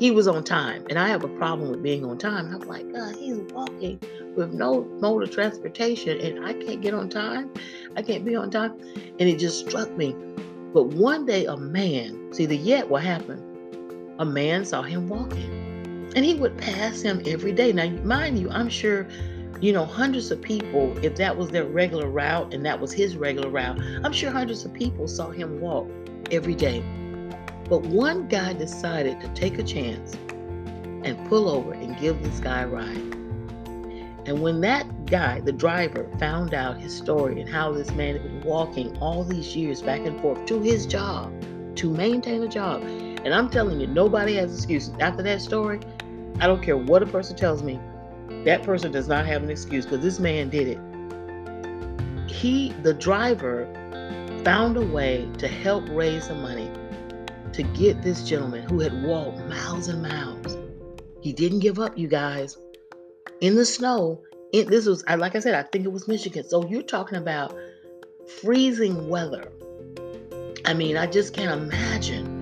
he 0.00 0.10
was 0.10 0.26
on 0.26 0.42
time 0.42 0.84
and 0.90 0.98
i 0.98 1.08
have 1.08 1.22
a 1.22 1.28
problem 1.28 1.70
with 1.70 1.82
being 1.84 2.04
on 2.04 2.18
time. 2.18 2.52
I'm 2.52 2.66
like 2.66 2.92
god 2.92 3.14
he's 3.14 3.38
walking 3.52 4.00
with 4.34 4.52
no 4.52 4.82
mode 5.00 5.22
of 5.22 5.30
transportation 5.30 6.20
and 6.20 6.44
i 6.44 6.52
can't 6.52 6.80
get 6.80 6.94
on 6.94 7.08
time. 7.08 7.52
I 7.96 8.02
can't 8.02 8.24
be 8.24 8.34
on 8.34 8.50
time. 8.50 8.72
And 9.20 9.28
it 9.28 9.38
just 9.38 9.68
struck 9.68 9.90
me. 9.96 10.16
But 10.74 10.86
one 10.86 11.26
day 11.26 11.46
a 11.46 11.56
man 11.56 12.32
see 12.32 12.46
the 12.46 12.56
yet 12.56 12.88
what 12.88 13.04
happened 13.04 13.49
a 14.20 14.24
man 14.24 14.64
saw 14.64 14.82
him 14.82 15.08
walking 15.08 16.12
and 16.14 16.24
he 16.24 16.34
would 16.34 16.56
pass 16.56 17.02
him 17.02 17.20
every 17.26 17.52
day 17.52 17.72
now 17.72 17.88
mind 18.04 18.38
you 18.38 18.48
i'm 18.50 18.68
sure 18.68 19.06
you 19.60 19.74
know, 19.74 19.84
hundreds 19.84 20.30
of 20.30 20.40
people, 20.40 20.96
if 21.04 21.16
that 21.16 21.36
was 21.36 21.50
their 21.50 21.66
regular 21.66 22.08
route 22.08 22.54
and 22.54 22.64
that 22.64 22.80
was 22.80 22.92
his 22.92 23.16
regular 23.16 23.50
route, 23.50 23.78
I'm 24.02 24.12
sure 24.12 24.30
hundreds 24.30 24.64
of 24.64 24.72
people 24.72 25.06
saw 25.06 25.30
him 25.30 25.60
walk 25.60 25.86
every 26.30 26.54
day. 26.54 26.80
But 27.68 27.82
one 27.82 28.26
guy 28.26 28.54
decided 28.54 29.20
to 29.20 29.28
take 29.28 29.58
a 29.58 29.62
chance 29.62 30.14
and 31.04 31.28
pull 31.28 31.48
over 31.48 31.72
and 31.72 31.96
give 31.98 32.22
this 32.22 32.40
guy 32.40 32.62
a 32.62 32.68
ride. 32.68 32.96
And 34.26 34.40
when 34.40 34.60
that 34.62 35.06
guy, 35.06 35.40
the 35.40 35.52
driver, 35.52 36.08
found 36.18 36.54
out 36.54 36.78
his 36.78 36.96
story 36.96 37.40
and 37.40 37.48
how 37.48 37.72
this 37.72 37.90
man 37.92 38.14
had 38.14 38.22
been 38.22 38.42
walking 38.42 38.96
all 38.98 39.24
these 39.24 39.54
years 39.54 39.82
back 39.82 40.00
and 40.00 40.20
forth 40.20 40.44
to 40.46 40.60
his 40.60 40.86
job, 40.86 41.32
to 41.76 41.90
maintain 41.90 42.42
a 42.42 42.48
job, 42.48 42.82
and 43.24 43.34
I'm 43.34 43.50
telling 43.50 43.80
you, 43.80 43.86
nobody 43.86 44.34
has 44.36 44.54
excuses. 44.54 44.94
After 45.00 45.22
that 45.22 45.40
story, 45.40 45.80
I 46.40 46.46
don't 46.46 46.62
care 46.62 46.76
what 46.76 47.02
a 47.02 47.06
person 47.06 47.36
tells 47.36 47.62
me, 47.62 47.78
that 48.44 48.62
person 48.62 48.92
does 48.92 49.08
not 49.08 49.26
have 49.26 49.42
an 49.42 49.50
excuse 49.50 49.84
because 49.84 50.02
this 50.02 50.18
man 50.18 50.48
did 50.48 50.68
it. 50.68 52.30
He, 52.30 52.72
the 52.82 52.94
driver, 52.94 53.68
found 54.44 54.76
a 54.76 54.86
way 54.86 55.28
to 55.38 55.48
help 55.48 55.84
raise 55.90 56.28
the 56.28 56.34
money 56.34 56.70
to 57.52 57.62
get 57.62 58.02
this 58.02 58.26
gentleman 58.26 58.62
who 58.68 58.80
had 58.80 59.02
walked 59.02 59.38
miles 59.48 59.88
and 59.88 60.00
miles. 60.02 60.56
He 61.20 61.32
didn't 61.32 61.60
give 61.60 61.78
up, 61.78 61.98
you 61.98 62.08
guys. 62.08 62.56
In 63.42 63.54
the 63.54 63.66
snow, 63.66 64.22
it, 64.52 64.68
this 64.68 64.86
was, 64.86 65.04
like 65.06 65.36
I 65.36 65.40
said, 65.40 65.54
I 65.54 65.62
think 65.62 65.84
it 65.84 65.92
was 65.92 66.08
Michigan. 66.08 66.48
So 66.48 66.66
you're 66.66 66.82
talking 66.82 67.18
about 67.18 67.54
freezing 68.40 69.08
weather. 69.08 69.52
I 70.64 70.72
mean, 70.72 70.96
I 70.96 71.06
just 71.06 71.34
can't 71.34 71.60
imagine 71.62 72.39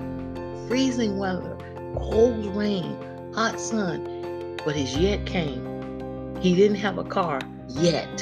freezing 0.69 1.19
weather, 1.19 1.57
cold 1.97 2.47
rain, 2.55 2.97
hot 3.35 3.59
sun. 3.59 4.57
But 4.65 4.77
his 4.77 4.97
yet 4.97 5.25
came 5.27 5.69
he 6.41 6.55
didn't 6.55 6.77
have 6.77 6.99
a 6.99 7.05
car 7.05 7.41
yet. 7.69 8.19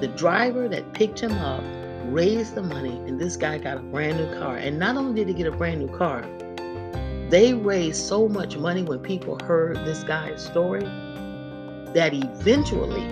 The 0.00 0.12
driver 0.16 0.68
that 0.68 0.92
picked 0.92 1.18
him 1.18 1.32
up 1.32 1.62
raised 2.04 2.54
the 2.54 2.62
money, 2.62 2.96
and 3.06 3.20
this 3.20 3.36
guy 3.36 3.58
got 3.58 3.78
a 3.78 3.80
brand 3.80 4.18
new 4.18 4.38
car. 4.38 4.56
And 4.56 4.78
not 4.78 4.96
only 4.96 5.14
did 5.14 5.28
he 5.28 5.34
get 5.34 5.46
a 5.46 5.56
brand 5.56 5.80
new 5.80 5.96
car, 5.96 6.24
they 7.30 7.54
raised 7.54 8.06
so 8.06 8.28
much 8.28 8.56
money 8.56 8.82
when 8.82 9.00
people 9.00 9.38
heard 9.44 9.76
this 9.78 10.04
guy's 10.04 10.44
story 10.44 10.84
that 11.94 12.12
eventually, 12.14 13.02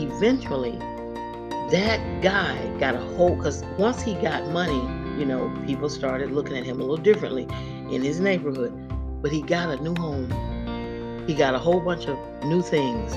eventually, 0.00 0.78
that 1.70 2.22
guy 2.22 2.64
got 2.78 2.94
a 2.94 2.98
hold 2.98 3.38
because 3.38 3.64
once 3.76 4.02
he 4.02 4.14
got 4.14 4.48
money, 4.50 4.80
you 5.18 5.26
know, 5.26 5.52
people 5.66 5.88
started 5.88 6.30
looking 6.30 6.56
at 6.56 6.64
him 6.64 6.80
a 6.80 6.84
little 6.84 6.96
differently 6.96 7.48
in 7.90 8.02
his 8.02 8.20
neighborhood. 8.20 8.72
But 9.22 9.32
he 9.32 9.42
got 9.42 9.70
a 9.70 9.82
new 9.82 9.94
home. 9.94 10.30
He 11.26 11.34
got 11.34 11.54
a 11.54 11.58
whole 11.58 11.80
bunch 11.80 12.06
of 12.06 12.16
new 12.44 12.62
things. 12.62 13.14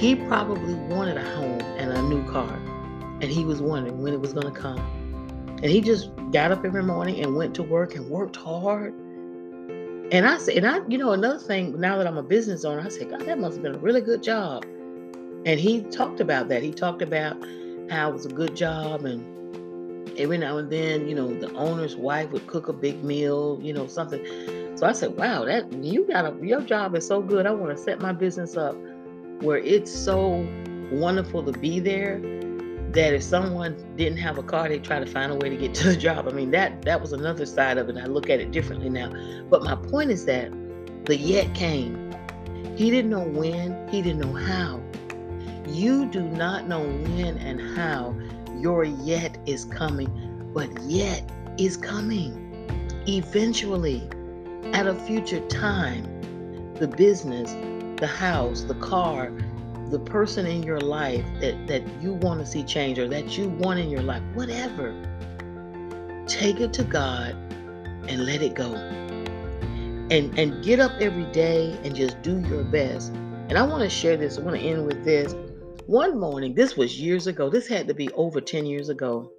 He 0.00 0.16
probably 0.16 0.74
wanted 0.74 1.16
a 1.16 1.34
home 1.34 1.60
and 1.78 1.92
a 1.92 2.02
new 2.02 2.24
car, 2.30 2.54
and 3.20 3.24
he 3.24 3.44
was 3.44 3.60
wondering 3.60 4.02
when 4.02 4.12
it 4.12 4.20
was 4.20 4.32
going 4.32 4.52
to 4.52 4.60
come. 4.60 4.78
And 5.62 5.66
he 5.66 5.80
just 5.80 6.10
got 6.32 6.52
up 6.52 6.64
every 6.64 6.82
morning 6.82 7.22
and 7.22 7.36
went 7.36 7.54
to 7.56 7.62
work 7.62 7.94
and 7.94 8.08
worked 8.08 8.36
hard. 8.36 8.94
And 10.12 10.26
I 10.26 10.38
said, 10.38 10.56
and 10.56 10.66
I, 10.66 10.80
you 10.88 10.96
know, 10.96 11.12
another 11.12 11.38
thing, 11.38 11.78
now 11.78 11.98
that 11.98 12.06
I'm 12.06 12.16
a 12.16 12.22
business 12.22 12.64
owner, 12.64 12.80
I 12.80 12.88
said, 12.88 13.10
God, 13.10 13.20
that 13.26 13.38
must 13.38 13.56
have 13.56 13.62
been 13.62 13.74
a 13.74 13.78
really 13.78 14.00
good 14.00 14.22
job. 14.22 14.64
And 15.44 15.60
he 15.60 15.82
talked 15.82 16.20
about 16.20 16.48
that. 16.48 16.62
He 16.62 16.72
talked 16.72 17.02
about 17.02 17.36
how 17.90 18.08
it 18.08 18.12
was 18.12 18.26
a 18.26 18.30
good 18.30 18.56
job 18.56 19.04
and 19.04 19.24
every 20.16 20.38
now 20.38 20.58
and 20.58 20.70
then, 20.70 21.08
you 21.08 21.14
know, 21.14 21.32
the 21.32 21.52
owner's 21.54 21.96
wife 21.96 22.30
would 22.30 22.46
cook 22.46 22.68
a 22.68 22.72
big 22.72 23.02
meal, 23.04 23.58
you 23.62 23.72
know, 23.72 23.86
something. 23.86 24.24
So 24.76 24.86
I 24.86 24.92
said, 24.92 25.16
wow, 25.16 25.44
that 25.44 25.72
you 25.72 26.06
got 26.06 26.24
a 26.24 26.46
your 26.46 26.60
job 26.60 26.94
is 26.94 27.06
so 27.06 27.20
good. 27.20 27.46
I 27.46 27.50
want 27.50 27.76
to 27.76 27.82
set 27.82 28.00
my 28.00 28.12
business 28.12 28.56
up 28.56 28.76
where 29.40 29.58
it's 29.58 29.92
so 29.92 30.46
wonderful 30.92 31.42
to 31.44 31.52
be 31.52 31.80
there 31.80 32.18
that 32.92 33.14
if 33.14 33.22
someone 33.22 33.76
didn't 33.96 34.18
have 34.18 34.38
a 34.38 34.42
car, 34.42 34.68
they 34.68 34.78
try 34.78 34.98
to 34.98 35.06
find 35.06 35.30
a 35.30 35.36
way 35.36 35.48
to 35.48 35.56
get 35.56 35.74
to 35.76 35.88
the 35.88 35.96
job. 35.96 36.26
I 36.28 36.32
mean, 36.32 36.50
that 36.52 36.82
that 36.82 37.00
was 37.00 37.12
another 37.12 37.46
side 37.46 37.78
of 37.78 37.88
it. 37.88 37.96
I 37.96 38.06
look 38.06 38.30
at 38.30 38.40
it 38.40 38.50
differently 38.52 38.90
now. 38.90 39.12
But 39.48 39.62
my 39.62 39.76
point 39.76 40.10
is 40.10 40.24
that 40.26 40.50
the 41.04 41.16
yet 41.16 41.54
came. 41.54 42.10
He 42.76 42.90
didn't 42.90 43.10
know 43.10 43.24
when, 43.24 43.88
he 43.88 44.02
didn't 44.02 44.20
know 44.20 44.32
how. 44.32 44.82
You 45.66 46.06
do 46.06 46.22
not 46.22 46.66
know 46.66 46.80
when 46.82 47.36
and 47.38 47.60
how 47.76 48.16
your 48.60 48.84
yet 48.84 49.38
is 49.46 49.64
coming, 49.64 50.50
but 50.54 50.70
yet 50.82 51.28
is 51.58 51.76
coming. 51.76 52.46
Eventually, 53.08 54.08
at 54.72 54.86
a 54.86 54.94
future 54.94 55.40
time, 55.48 56.04
the 56.74 56.88
business, 56.88 57.52
the 58.00 58.06
house, 58.06 58.62
the 58.62 58.74
car, 58.74 59.32
the 59.90 59.98
person 59.98 60.46
in 60.46 60.62
your 60.62 60.80
life 60.80 61.24
that, 61.40 61.66
that 61.66 61.82
you 62.00 62.14
want 62.14 62.40
to 62.40 62.46
see 62.46 62.62
change 62.62 62.98
or 62.98 63.08
that 63.08 63.36
you 63.36 63.48
want 63.48 63.78
in 63.80 63.90
your 63.90 64.02
life, 64.02 64.22
whatever, 64.34 64.94
take 66.26 66.60
it 66.60 66.72
to 66.74 66.84
God 66.84 67.34
and 68.08 68.24
let 68.24 68.40
it 68.40 68.54
go. 68.54 68.74
And 70.10 70.36
and 70.38 70.64
get 70.64 70.80
up 70.80 70.92
every 71.00 71.30
day 71.32 71.78
and 71.84 71.94
just 71.94 72.20
do 72.22 72.40
your 72.40 72.64
best. 72.64 73.12
And 73.48 73.56
I 73.56 73.62
want 73.62 73.82
to 73.82 73.90
share 73.90 74.16
this. 74.16 74.38
I 74.38 74.42
want 74.42 74.58
to 74.58 74.62
end 74.62 74.86
with 74.86 75.04
this. 75.04 75.34
One 75.90 76.20
morning, 76.20 76.54
this 76.54 76.76
was 76.76 77.00
years 77.00 77.26
ago. 77.26 77.50
This 77.50 77.66
had 77.66 77.88
to 77.88 77.94
be 77.94 78.12
over 78.12 78.40
10 78.40 78.64
years 78.64 78.90
ago. 78.90 79.32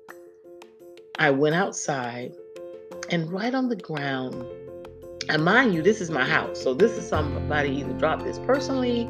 I 1.18 1.32
went 1.32 1.56
outside 1.56 2.34
and 3.10 3.32
right 3.32 3.56
on 3.56 3.70
the 3.70 3.78
ground, 3.78 4.46
and 5.30 5.46
mind 5.46 5.74
you, 5.74 5.82
this 5.82 6.02
is 6.02 6.12
my 6.12 6.26
house. 6.26 6.62
So 6.62 6.74
this 6.74 6.92
is 6.98 7.08
somebody 7.08 7.70
either 7.70 7.94
dropped 7.94 8.26
this 8.26 8.38
personally 8.40 9.08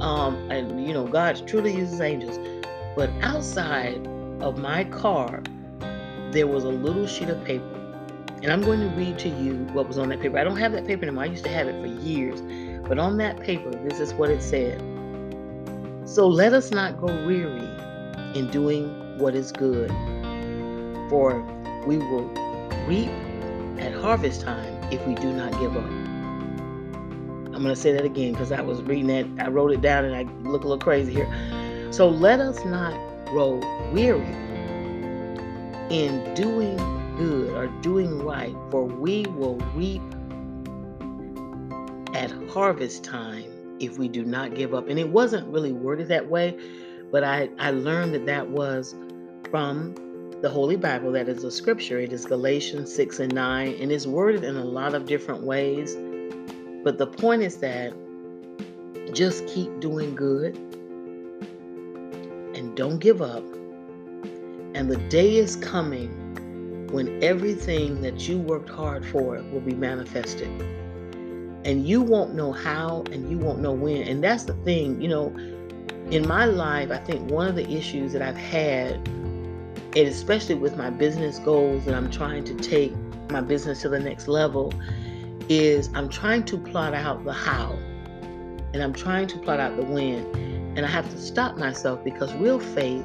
um, 0.00 0.50
and 0.50 0.86
you 0.86 0.94
know, 0.94 1.06
God 1.06 1.46
truly 1.46 1.76
uses 1.76 2.00
angels. 2.00 2.38
But 2.96 3.10
outside 3.20 4.06
of 4.40 4.56
my 4.56 4.84
car, 4.84 5.42
there 6.30 6.46
was 6.46 6.64
a 6.64 6.70
little 6.70 7.06
sheet 7.06 7.28
of 7.28 7.44
paper. 7.44 7.68
And 8.42 8.50
I'm 8.50 8.62
going 8.62 8.80
to 8.80 8.88
read 8.96 9.18
to 9.18 9.28
you 9.28 9.56
what 9.74 9.88
was 9.88 9.98
on 9.98 10.08
that 10.08 10.22
paper. 10.22 10.38
I 10.38 10.44
don't 10.44 10.56
have 10.56 10.72
that 10.72 10.86
paper 10.86 11.02
anymore. 11.02 11.24
I 11.24 11.26
used 11.26 11.44
to 11.44 11.50
have 11.50 11.68
it 11.68 11.78
for 11.82 12.02
years. 12.02 12.40
But 12.88 12.98
on 12.98 13.18
that 13.18 13.42
paper, 13.42 13.70
this 13.86 14.00
is 14.00 14.14
what 14.14 14.30
it 14.30 14.42
said. 14.42 14.82
So 16.12 16.28
let 16.28 16.52
us 16.52 16.70
not 16.70 16.98
grow 16.98 17.24
weary 17.24 17.66
in 18.34 18.50
doing 18.50 19.16
what 19.16 19.34
is 19.34 19.50
good, 19.50 19.88
for 21.08 21.40
we 21.86 21.96
will 21.96 22.28
reap 22.86 23.08
at 23.78 23.94
harvest 23.94 24.42
time 24.42 24.92
if 24.92 25.02
we 25.06 25.14
do 25.14 25.32
not 25.32 25.52
give 25.58 25.74
up. 25.74 25.86
I'm 25.86 27.62
going 27.62 27.74
to 27.74 27.76
say 27.76 27.94
that 27.94 28.04
again 28.04 28.32
because 28.32 28.52
I 28.52 28.60
was 28.60 28.82
reading 28.82 29.06
that. 29.06 29.46
I 29.46 29.48
wrote 29.48 29.72
it 29.72 29.80
down 29.80 30.04
and 30.04 30.14
I 30.14 30.24
look 30.46 30.64
a 30.64 30.68
little 30.68 30.76
crazy 30.76 31.14
here. 31.14 31.88
So 31.90 32.10
let 32.10 32.40
us 32.40 32.62
not 32.66 32.92
grow 33.28 33.58
weary 33.90 34.20
in 35.88 36.34
doing 36.34 36.76
good 37.16 37.54
or 37.54 37.68
doing 37.80 38.22
right, 38.22 38.54
for 38.70 38.84
we 38.84 39.24
will 39.28 39.56
reap 39.74 40.02
at 42.14 42.30
harvest 42.50 43.02
time 43.02 43.50
if 43.82 43.98
we 43.98 44.08
do 44.08 44.24
not 44.24 44.54
give 44.54 44.74
up. 44.74 44.88
And 44.88 44.98
it 44.98 45.08
wasn't 45.08 45.46
really 45.48 45.72
worded 45.72 46.08
that 46.08 46.28
way, 46.28 46.58
but 47.10 47.24
I, 47.24 47.50
I 47.58 47.70
learned 47.70 48.14
that 48.14 48.26
that 48.26 48.48
was 48.48 48.94
from 49.50 49.94
the 50.40 50.48
Holy 50.48 50.76
Bible, 50.76 51.12
that 51.12 51.28
is 51.28 51.44
a 51.44 51.50
scripture. 51.50 52.00
It 52.00 52.12
is 52.12 52.24
Galatians 52.24 52.92
6 52.94 53.20
and 53.20 53.34
9, 53.34 53.76
and 53.80 53.92
it's 53.92 54.06
worded 54.06 54.44
in 54.44 54.56
a 54.56 54.64
lot 54.64 54.94
of 54.94 55.06
different 55.06 55.42
ways. 55.42 55.94
But 56.82 56.98
the 56.98 57.06
point 57.06 57.42
is 57.42 57.58
that 57.58 57.94
just 59.12 59.46
keep 59.46 59.78
doing 59.80 60.14
good 60.14 60.56
and 62.56 62.76
don't 62.76 62.98
give 62.98 63.22
up. 63.22 63.44
And 64.74 64.90
the 64.90 64.96
day 65.08 65.36
is 65.36 65.56
coming 65.56 66.88
when 66.90 67.22
everything 67.22 68.00
that 68.02 68.28
you 68.28 68.38
worked 68.38 68.68
hard 68.68 69.06
for 69.06 69.42
will 69.52 69.60
be 69.60 69.74
manifested. 69.74 70.50
And 71.64 71.86
you 71.86 72.02
won't 72.02 72.34
know 72.34 72.52
how 72.52 73.04
and 73.12 73.30
you 73.30 73.38
won't 73.38 73.60
know 73.60 73.72
when. 73.72 74.02
And 74.02 74.22
that's 74.22 74.44
the 74.44 74.54
thing, 74.64 75.00
you 75.00 75.08
know, 75.08 75.28
in 76.10 76.26
my 76.26 76.44
life, 76.44 76.90
I 76.90 76.98
think 76.98 77.30
one 77.30 77.48
of 77.48 77.54
the 77.54 77.70
issues 77.70 78.12
that 78.12 78.20
I've 78.20 78.36
had, 78.36 78.94
and 78.96 79.96
especially 79.96 80.56
with 80.56 80.76
my 80.76 80.90
business 80.90 81.38
goals 81.38 81.84
that 81.84 81.94
I'm 81.94 82.10
trying 82.10 82.44
to 82.44 82.54
take 82.56 82.92
my 83.30 83.40
business 83.40 83.82
to 83.82 83.88
the 83.88 84.00
next 84.00 84.28
level, 84.28 84.74
is 85.48 85.88
I'm 85.94 86.08
trying 86.08 86.44
to 86.44 86.58
plot 86.58 86.94
out 86.94 87.24
the 87.24 87.32
how 87.32 87.78
and 88.74 88.82
I'm 88.82 88.92
trying 88.92 89.26
to 89.28 89.38
plot 89.38 89.60
out 89.60 89.76
the 89.76 89.84
when. 89.84 90.24
And 90.76 90.86
I 90.86 90.88
have 90.88 91.10
to 91.10 91.18
stop 91.18 91.56
myself 91.56 92.02
because 92.02 92.32
real 92.34 92.58
faith 92.58 93.04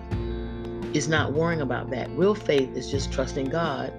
is 0.94 1.08
not 1.08 1.34
worrying 1.34 1.62
about 1.62 1.90
that. 1.92 2.10
Real 2.12 2.36
faith 2.36 2.76
is 2.76 2.90
just 2.90 3.12
trusting 3.12 3.50
God 3.50 3.92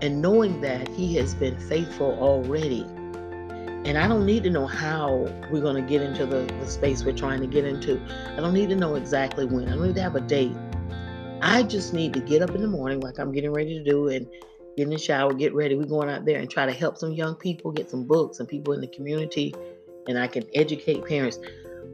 and 0.00 0.20
knowing 0.20 0.60
that 0.62 0.88
He 0.88 1.14
has 1.16 1.34
been 1.34 1.58
faithful 1.68 2.18
already. 2.18 2.86
And 3.84 3.98
I 3.98 4.06
don't 4.06 4.24
need 4.24 4.44
to 4.44 4.50
know 4.50 4.66
how 4.66 5.28
we're 5.50 5.60
going 5.60 5.74
to 5.74 5.88
get 5.88 6.02
into 6.02 6.24
the, 6.24 6.42
the 6.60 6.66
space 6.66 7.04
we're 7.04 7.16
trying 7.16 7.40
to 7.40 7.48
get 7.48 7.64
into. 7.64 8.00
I 8.36 8.36
don't 8.36 8.54
need 8.54 8.68
to 8.68 8.76
know 8.76 8.94
exactly 8.94 9.44
when. 9.44 9.68
I 9.68 9.72
don't 9.72 9.88
need 9.88 9.96
to 9.96 10.02
have 10.02 10.14
a 10.14 10.20
date. 10.20 10.56
I 11.42 11.64
just 11.64 11.92
need 11.92 12.14
to 12.14 12.20
get 12.20 12.42
up 12.42 12.50
in 12.50 12.62
the 12.62 12.68
morning 12.68 13.00
like 13.00 13.18
I'm 13.18 13.32
getting 13.32 13.52
ready 13.52 13.76
to 13.76 13.84
do 13.84 14.08
and 14.08 14.26
get 14.76 14.84
in 14.84 14.90
the 14.90 14.98
shower, 14.98 15.34
get 15.34 15.52
ready. 15.52 15.74
We're 15.74 15.86
going 15.86 16.08
out 16.08 16.24
there 16.24 16.38
and 16.38 16.48
try 16.48 16.64
to 16.64 16.72
help 16.72 16.96
some 16.96 17.12
young 17.12 17.34
people, 17.34 17.72
get 17.72 17.90
some 17.90 18.04
books 18.04 18.38
and 18.38 18.48
people 18.48 18.72
in 18.72 18.80
the 18.80 18.86
community, 18.86 19.52
and 20.06 20.16
I 20.16 20.28
can 20.28 20.44
educate 20.54 21.04
parents. 21.04 21.40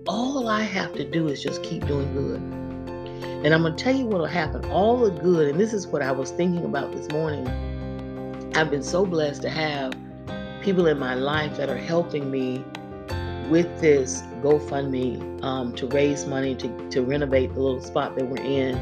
All 0.07 0.49
I 0.49 0.61
have 0.61 0.93
to 0.95 1.11
do 1.11 1.29
is 1.29 1.43
just 1.43 1.63
keep 1.63 1.87
doing 1.87 2.13
good. 2.13 2.41
And 3.45 3.55
I'm 3.55 3.63
going 3.63 3.77
to 3.77 3.83
tell 3.83 3.97
you 3.97 4.05
what 4.05 4.19
will 4.19 4.27
happen. 4.27 4.65
All 4.71 4.99
the 4.99 5.11
good, 5.11 5.49
and 5.49 5.59
this 5.59 5.73
is 5.73 5.87
what 5.87 6.03
I 6.03 6.13
was 6.13 6.31
thinking 6.33 6.65
about 6.65 6.93
this 6.93 7.11
morning. 7.11 7.49
I've 8.55 8.71
been 8.71 8.83
so 8.83 9.07
blessed 9.07 9.43
to 9.43 9.51
have 9.51 9.95
people 10.63 10.87
in 10.87 10.99
my 10.99 11.15
life 11.15 11.57
that 11.57 11.69
are 11.69 11.77
helping 11.77 12.31
me 12.31 12.65
with 13.49 13.81
this 13.81 14.23
GoFundMe 14.43 15.43
um, 15.43 15.73
to 15.75 15.87
raise 15.89 16.27
money 16.27 16.55
to, 16.57 16.91
to 16.91 17.03
renovate 17.03 17.55
the 17.55 17.61
little 17.61 17.81
spot 17.81 18.15
that 18.17 18.27
we're 18.27 18.43
in. 18.43 18.77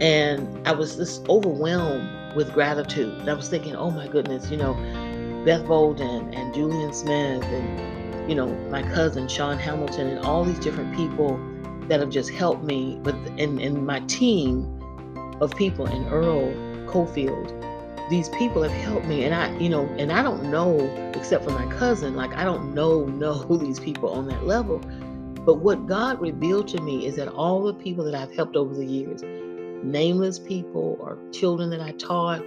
And 0.00 0.66
I 0.66 0.72
was 0.72 0.96
just 0.96 1.28
overwhelmed 1.28 2.34
with 2.34 2.52
gratitude. 2.52 3.18
And 3.20 3.30
I 3.30 3.34
was 3.34 3.48
thinking, 3.48 3.76
oh 3.76 3.90
my 3.90 4.08
goodness, 4.08 4.50
you 4.50 4.56
know, 4.56 4.74
Beth 5.44 5.66
Bolden 5.66 6.32
and 6.34 6.54
Julian 6.54 6.92
Smith 6.92 7.44
and, 7.44 8.28
you 8.28 8.34
know, 8.34 8.46
my 8.70 8.82
cousin 8.82 9.28
Sean 9.28 9.58
Hamilton 9.58 10.08
and 10.08 10.18
all 10.20 10.44
these 10.44 10.58
different 10.58 10.94
people 10.94 11.40
that 11.88 12.00
have 12.00 12.10
just 12.10 12.30
helped 12.30 12.62
me 12.62 12.96
with 13.02 13.14
and, 13.38 13.60
and 13.60 13.86
my 13.86 14.00
team 14.00 14.78
of 15.40 15.54
people 15.56 15.86
and 15.86 16.06
Earl 16.12 16.52
Cofield. 16.86 17.50
These 18.10 18.28
people 18.30 18.62
have 18.62 18.72
helped 18.72 19.06
me 19.06 19.24
and 19.24 19.34
I, 19.34 19.56
you 19.58 19.68
know, 19.68 19.86
and 19.98 20.12
I 20.12 20.22
don't 20.22 20.50
know, 20.50 20.80
except 21.14 21.44
for 21.44 21.50
my 21.50 21.66
cousin, 21.76 22.14
like 22.14 22.34
I 22.34 22.44
don't 22.44 22.74
know 22.74 23.04
know 23.22 23.56
these 23.56 23.80
people 23.80 24.10
on 24.10 24.26
that 24.28 24.46
level. 24.46 24.80
But 25.44 25.56
what 25.56 25.86
God 25.86 26.20
revealed 26.20 26.68
to 26.68 26.80
me 26.80 27.06
is 27.06 27.16
that 27.16 27.28
all 27.28 27.62
the 27.62 27.74
people 27.74 28.04
that 28.04 28.14
I've 28.14 28.32
helped 28.34 28.54
over 28.54 28.74
the 28.74 28.86
years, 28.86 29.22
nameless 29.82 30.38
people 30.38 30.96
or 31.00 31.18
children 31.32 31.70
that 31.70 31.80
I 31.80 31.92
taught. 31.92 32.42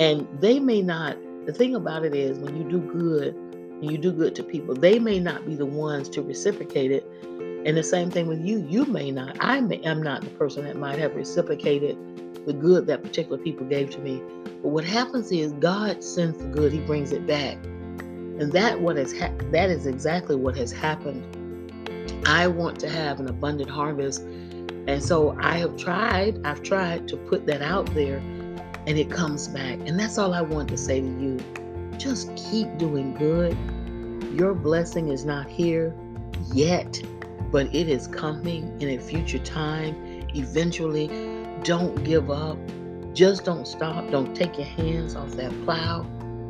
And 0.00 0.26
they 0.40 0.58
may 0.58 0.82
not, 0.82 1.16
the 1.46 1.52
thing 1.52 1.74
about 1.74 2.04
it 2.04 2.14
is 2.14 2.38
when 2.38 2.56
you 2.56 2.64
do 2.68 2.80
good, 2.80 3.34
and 3.84 3.90
you 3.90 3.98
do 3.98 4.12
good 4.12 4.34
to 4.36 4.42
people, 4.42 4.74
they 4.74 4.98
may 4.98 5.20
not 5.20 5.46
be 5.46 5.54
the 5.54 5.66
ones 5.66 6.08
to 6.10 6.22
reciprocate 6.22 6.90
it. 6.90 7.06
And 7.66 7.76
the 7.76 7.82
same 7.82 8.10
thing 8.10 8.26
with 8.26 8.40
you, 8.40 8.66
you 8.68 8.84
may 8.86 9.10
not. 9.10 9.36
I 9.40 9.60
may, 9.60 9.78
am 9.80 10.02
not 10.02 10.22
the 10.22 10.30
person 10.30 10.64
that 10.64 10.76
might 10.76 10.98
have 10.98 11.14
reciprocated 11.14 11.96
the 12.46 12.52
good 12.52 12.86
that 12.86 13.02
particular 13.02 13.38
people 13.38 13.66
gave 13.66 13.90
to 13.90 14.00
me. 14.00 14.22
But 14.64 14.70
what 14.70 14.84
happens 14.84 15.30
is 15.30 15.52
God 15.52 16.02
sends 16.02 16.38
the 16.38 16.46
good, 16.46 16.72
He 16.72 16.80
brings 16.80 17.12
it 17.12 17.24
back. 17.24 17.58
And 17.62 18.50
that 18.52 18.80
what 18.80 18.96
ha- 18.96 19.30
that 19.52 19.70
is 19.70 19.86
exactly 19.86 20.34
what 20.34 20.56
has 20.56 20.72
happened. 20.72 21.22
I 22.26 22.48
want 22.48 22.80
to 22.80 22.88
have 22.88 23.20
an 23.20 23.28
abundant 23.28 23.70
harvest 23.70 24.26
and 24.86 25.02
so 25.02 25.36
I 25.40 25.56
have 25.58 25.76
tried, 25.76 26.40
I've 26.44 26.62
tried 26.62 27.08
to 27.08 27.16
put 27.16 27.46
that 27.46 27.62
out 27.62 27.86
there 27.94 28.18
and 28.86 28.98
it 28.98 29.10
comes 29.10 29.48
back. 29.48 29.78
And 29.86 29.98
that's 29.98 30.18
all 30.18 30.34
I 30.34 30.42
want 30.42 30.68
to 30.70 30.76
say 30.76 31.00
to 31.00 31.06
you. 31.06 31.38
Just 31.96 32.34
keep 32.36 32.76
doing 32.76 33.14
good. 33.14 33.56
Your 34.38 34.52
blessing 34.52 35.08
is 35.08 35.24
not 35.24 35.48
here 35.48 35.94
yet, 36.52 37.02
but 37.50 37.74
it 37.74 37.88
is 37.88 38.08
coming 38.08 38.78
in 38.80 38.90
a 38.90 38.98
future 38.98 39.38
time. 39.38 40.26
Eventually, 40.34 41.08
don't 41.62 42.04
give 42.04 42.30
up. 42.30 42.58
Just 43.14 43.44
don't 43.44 43.66
stop. 43.66 44.10
Don't 44.10 44.34
take 44.34 44.58
your 44.58 44.66
hands 44.66 45.14
off 45.14 45.30
that 45.32 45.52
plow. 45.64 46.04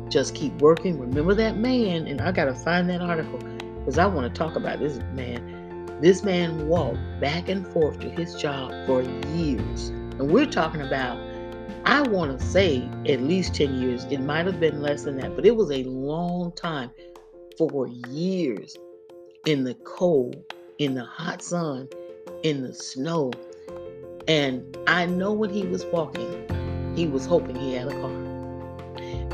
Just 0.09 0.33
keep 0.33 0.53
working. 0.61 0.99
Remember 0.99 1.35
that 1.35 1.57
man, 1.57 2.07
and 2.07 2.19
I 2.19 2.31
got 2.31 2.45
to 2.45 2.55
find 2.55 2.89
that 2.89 3.01
article 3.01 3.37
because 3.79 3.99
I 3.99 4.07
want 4.07 4.33
to 4.33 4.35
talk 4.35 4.55
about 4.55 4.79
this 4.79 4.97
man. 5.13 5.99
This 6.01 6.23
man 6.23 6.67
walked 6.67 6.97
back 7.21 7.49
and 7.49 7.67
forth 7.67 7.99
to 7.99 8.09
his 8.09 8.33
job 8.35 8.71
for 8.87 9.03
years. 9.03 9.89
And 9.89 10.31
we're 10.31 10.47
talking 10.47 10.81
about, 10.81 11.19
I 11.85 12.01
want 12.01 12.37
to 12.37 12.43
say 12.43 12.89
at 13.07 13.21
least 13.21 13.53
10 13.53 13.79
years. 13.79 14.05
It 14.05 14.21
might 14.21 14.47
have 14.47 14.59
been 14.59 14.81
less 14.81 15.03
than 15.03 15.17
that, 15.17 15.35
but 15.35 15.45
it 15.45 15.55
was 15.55 15.69
a 15.71 15.83
long 15.83 16.51
time 16.53 16.89
for 17.59 17.87
years 17.87 18.75
in 19.45 19.63
the 19.63 19.75
cold, 19.85 20.35
in 20.79 20.95
the 20.95 21.05
hot 21.05 21.43
sun, 21.43 21.89
in 22.41 22.63
the 22.63 22.73
snow. 22.73 23.31
And 24.27 24.75
I 24.87 25.05
know 25.05 25.31
when 25.31 25.51
he 25.51 25.67
was 25.67 25.85
walking, 25.85 26.44
he 26.95 27.07
was 27.07 27.25
hoping 27.25 27.55
he 27.55 27.73
had 27.73 27.87
a 27.87 27.91
car. 28.01 28.11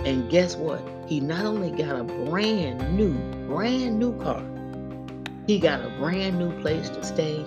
And 0.03 0.29
guess 0.29 0.55
what? 0.55 0.81
He 1.07 1.19
not 1.19 1.45
only 1.45 1.71
got 1.71 1.99
a 1.99 2.03
brand 2.03 2.97
new, 2.97 3.13
brand 3.47 3.99
new 3.99 4.17
car, 4.19 4.43
he 5.45 5.59
got 5.59 5.81
a 5.81 5.89
brand 5.99 6.39
new 6.39 6.59
place 6.61 6.89
to 6.89 7.03
stay. 7.03 7.45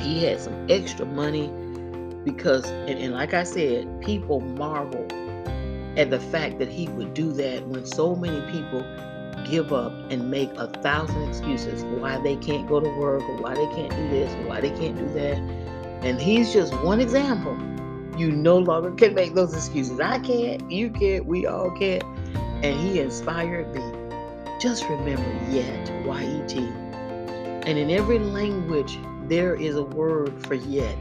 He 0.00 0.24
had 0.24 0.40
some 0.40 0.66
extra 0.68 1.06
money 1.06 1.48
because, 2.24 2.66
and, 2.66 2.98
and 2.98 3.14
like 3.14 3.32
I 3.32 3.44
said, 3.44 4.02
people 4.02 4.40
marvel 4.40 5.06
at 5.96 6.10
the 6.10 6.20
fact 6.20 6.58
that 6.58 6.68
he 6.68 6.88
would 6.88 7.14
do 7.14 7.32
that 7.32 7.66
when 7.66 7.86
so 7.86 8.14
many 8.14 8.40
people 8.52 8.84
give 9.48 9.72
up 9.72 9.92
and 10.10 10.30
make 10.30 10.50
a 10.56 10.66
thousand 10.82 11.22
excuses 11.28 11.82
why 11.84 12.20
they 12.22 12.36
can't 12.36 12.68
go 12.68 12.80
to 12.80 12.88
work 12.98 13.22
or 13.22 13.36
why 13.38 13.54
they 13.54 13.66
can't 13.66 13.90
do 13.90 14.08
this 14.10 14.32
or 14.34 14.48
why 14.48 14.60
they 14.60 14.70
can't 14.70 14.96
do 14.96 15.08
that. 15.14 15.38
And 16.02 16.20
he's 16.20 16.52
just 16.52 16.74
one 16.82 17.00
example 17.00 17.56
you 18.18 18.32
no 18.32 18.58
longer 18.58 18.90
can 18.92 19.14
make 19.14 19.34
those 19.34 19.54
excuses. 19.54 20.00
I 20.00 20.18
can't, 20.18 20.70
you 20.70 20.90
can't, 20.90 21.26
we 21.26 21.46
all 21.46 21.70
can't. 21.70 22.04
And 22.62 22.78
he 22.78 23.00
inspired 23.00 23.74
me. 23.74 23.82
Just 24.60 24.84
remember 24.88 25.50
yet, 25.50 25.90
Y 26.04 26.22
E 26.22 26.42
T. 26.46 26.58
And 26.58 27.78
in 27.78 27.90
every 27.90 28.18
language, 28.18 28.98
there 29.28 29.54
is 29.54 29.76
a 29.76 29.84
word 29.84 30.34
for 30.46 30.54
yet. 30.54 30.98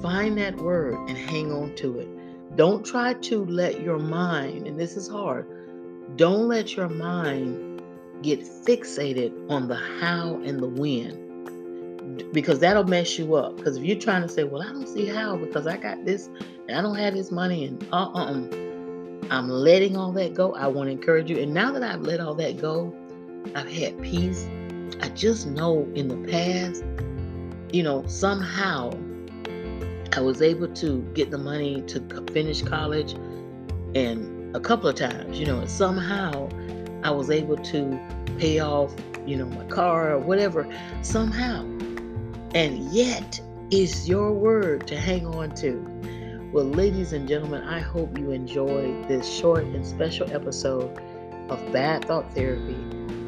Find 0.00 0.36
that 0.38 0.56
word 0.56 0.94
and 1.08 1.16
hang 1.16 1.52
on 1.52 1.74
to 1.76 1.98
it. 2.00 2.08
Don't 2.56 2.84
try 2.84 3.14
to 3.14 3.44
let 3.46 3.80
your 3.80 3.98
mind, 3.98 4.66
and 4.66 4.78
this 4.78 4.96
is 4.96 5.08
hard, 5.08 5.46
don't 6.16 6.48
let 6.48 6.76
your 6.76 6.88
mind 6.88 7.82
get 8.22 8.40
fixated 8.40 9.32
on 9.50 9.68
the 9.68 9.74
how 9.74 10.40
and 10.44 10.60
the 10.60 10.68
when 10.68 11.21
because 12.32 12.58
that'll 12.60 12.84
mess 12.84 13.18
you 13.18 13.34
up. 13.34 13.56
Because 13.56 13.76
if 13.76 13.84
you're 13.84 13.98
trying 13.98 14.22
to 14.22 14.28
say, 14.28 14.44
well, 14.44 14.62
I 14.62 14.66
don't 14.66 14.88
see 14.88 15.06
how 15.06 15.36
because 15.36 15.66
I 15.66 15.76
got 15.76 16.04
this 16.04 16.28
and 16.68 16.76
I 16.76 16.82
don't 16.82 16.96
have 16.96 17.14
this 17.14 17.30
money 17.30 17.66
and 17.66 17.82
uh 17.92 18.10
uh-uh, 18.14 18.62
I'm 19.30 19.48
letting 19.48 19.96
all 19.96 20.12
that 20.12 20.34
go. 20.34 20.54
I 20.54 20.66
want 20.66 20.88
to 20.88 20.92
encourage 20.92 21.30
you. 21.30 21.38
And 21.38 21.54
now 21.54 21.72
that 21.72 21.82
I've 21.82 22.02
let 22.02 22.20
all 22.20 22.34
that 22.34 22.60
go, 22.60 22.94
I've 23.54 23.70
had 23.70 24.00
peace. 24.02 24.46
I 25.00 25.08
just 25.10 25.46
know 25.46 25.88
in 25.94 26.08
the 26.08 26.28
past, 26.30 26.84
you 27.72 27.82
know, 27.82 28.04
somehow 28.06 28.92
I 30.14 30.20
was 30.20 30.42
able 30.42 30.68
to 30.68 31.00
get 31.14 31.30
the 31.30 31.38
money 31.38 31.82
to 31.82 32.00
finish 32.32 32.62
college 32.62 33.14
and 33.94 34.54
a 34.54 34.60
couple 34.60 34.88
of 34.88 34.96
times, 34.96 35.38
you 35.38 35.46
know, 35.46 35.60
and 35.60 35.70
somehow 35.70 36.50
I 37.02 37.10
was 37.10 37.30
able 37.30 37.56
to 37.56 37.98
pay 38.38 38.60
off, 38.60 38.94
you 39.26 39.36
know, 39.36 39.46
my 39.46 39.64
car 39.66 40.12
or 40.12 40.18
whatever, 40.18 40.66
somehow 41.00 41.64
and 42.54 42.78
yet 42.92 43.40
is 43.70 44.08
your 44.08 44.32
word 44.32 44.86
to 44.86 45.00
hang 45.00 45.26
on 45.26 45.54
to. 45.56 46.50
Well, 46.52 46.66
ladies 46.66 47.14
and 47.14 47.26
gentlemen, 47.26 47.62
I 47.62 47.80
hope 47.80 48.18
you 48.18 48.30
enjoyed 48.30 49.08
this 49.08 49.26
short 49.26 49.64
and 49.64 49.86
special 49.86 50.30
episode 50.30 50.98
of 51.48 51.72
Bad 51.72 52.04
Thought 52.04 52.30
Therapy. 52.34 52.76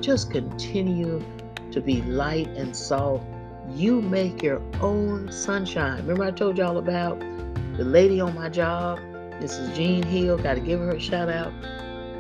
Just 0.03 0.31
continue 0.31 1.25
to 1.71 1.81
be 1.81 2.03
light 2.03 2.49
and 2.49 2.77
salt. 2.77 3.23
You 3.71 4.03
make 4.03 4.43
your 4.43 4.61
own 4.83 5.33
sunshine. 5.33 6.03
Remember, 6.03 6.25
I 6.25 6.31
told 6.31 6.59
y'all 6.59 6.77
about 6.77 7.19
the 7.79 7.85
lady 7.85 8.21
on 8.21 8.35
my 8.35 8.51
job, 8.51 8.99
Mrs. 9.41 9.75
Jean 9.75 10.03
Hill. 10.03 10.37
Got 10.37 10.55
to 10.55 10.61
give 10.61 10.81
her 10.81 10.91
a 10.91 11.01
shout 11.01 11.31
out. 11.31 11.53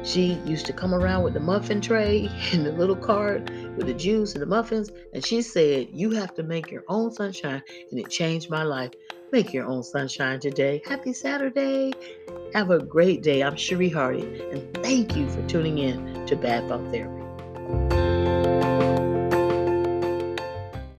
She 0.04 0.34
used 0.46 0.64
to 0.66 0.72
come 0.72 0.94
around 0.94 1.22
with 1.22 1.34
the 1.34 1.40
muffin 1.40 1.82
tray 1.82 2.30
and 2.52 2.64
the 2.64 2.72
little 2.72 2.96
cart 2.96 3.50
with 3.76 3.86
the 3.86 3.94
juice 3.94 4.34
and 4.34 4.42
the 4.42 4.46
muffins. 4.46 4.90
And 5.12 5.24
she 5.24 5.42
said, 5.42 5.88
You 5.92 6.10
have 6.12 6.34
to 6.34 6.42
make 6.42 6.70
your 6.70 6.84
own 6.88 7.12
sunshine. 7.12 7.62
And 7.90 8.00
it 8.00 8.10
changed 8.10 8.50
my 8.50 8.62
life. 8.62 8.92
Make 9.32 9.52
your 9.52 9.66
own 9.66 9.82
sunshine 9.82 10.40
today. 10.40 10.82
Happy 10.84 11.12
Saturday. 11.12 11.92
Have 12.52 12.70
a 12.70 12.78
great 12.78 13.22
day. 13.22 13.42
I'm 13.42 13.56
Cherie 13.56 13.88
Hardy. 13.90 14.40
And 14.52 14.74
thank 14.82 15.16
you 15.16 15.28
for 15.28 15.46
tuning 15.48 15.78
in 15.78 16.26
to 16.26 16.36
Bad 16.36 16.68
Thought 16.68 16.92
Therapy. 16.92 17.23